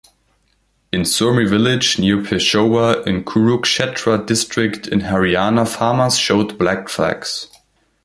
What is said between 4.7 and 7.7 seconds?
in Haryana farmers showed black flags.